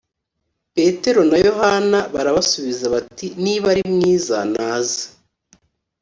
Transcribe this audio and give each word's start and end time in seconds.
petero 0.75 1.21
na 1.29 1.37
yohana 1.47 1.99
barabasubiza 2.13 2.85
bati 2.93 3.25
niba 3.43 3.65
arimwiza 3.73 4.37
naze 4.53 5.03